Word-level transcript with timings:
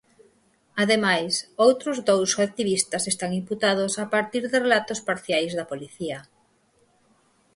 Ademais, 0.83 1.33
outros 1.67 1.97
dous 2.09 2.31
activistas 2.47 3.03
están 3.13 3.31
imputados 3.41 3.93
a 4.03 4.05
partir 4.13 4.43
de 4.51 4.61
relatos 4.65 4.99
parciais 5.09 5.51
da 5.59 5.69
policía. 5.71 6.19